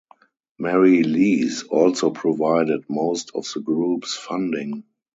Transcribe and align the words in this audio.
Mary 0.57 1.03
Leese 1.03 1.61
also 1.61 2.09
provided 2.09 2.89
most 2.89 3.29
of 3.35 3.45
the 3.53 3.59
group's 3.59 4.17
funding. 4.17 4.83